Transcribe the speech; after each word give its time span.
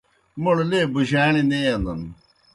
موْڑ 0.41 0.57
لے 0.69 0.81
بُجاݨیْ 0.93 1.41
نہ 1.49 1.59
اینَن۔ 1.65 2.01